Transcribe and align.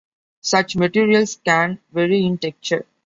Such 0.41 0.75
materials 0.75 1.35
can 1.45 1.79
vary 1.93 2.25
in 2.25 2.39
texture. 2.39 2.87